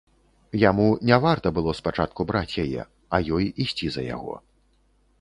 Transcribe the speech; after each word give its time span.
Яму 0.61 0.87
не 1.09 1.19
варта 1.25 1.47
было 1.59 1.75
спачатку 1.81 2.27
браць 2.33 2.59
яе, 2.65 2.89
а 3.15 3.23
ёй 3.39 3.49
ісці 3.67 3.87
за 3.99 4.11
яго. 4.15 4.35